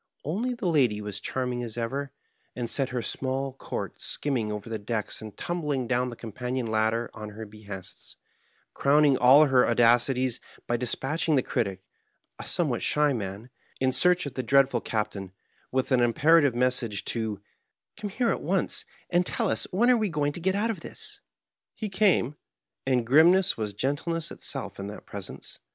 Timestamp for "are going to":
20.07-20.39